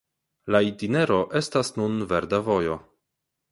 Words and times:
La 0.55 0.61
itinero 0.67 1.19
estas 1.41 1.71
nun 1.77 2.01
verda 2.15 2.43
vojo. 2.51 2.83